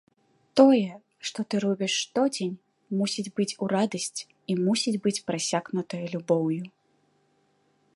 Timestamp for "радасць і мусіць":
3.75-4.99